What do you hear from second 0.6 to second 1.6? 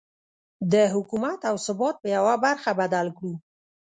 د حکومت او